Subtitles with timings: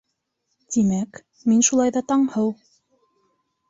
[0.77, 1.21] —Тимәк,
[1.51, 2.55] мин шулай ҙа Таңһыу!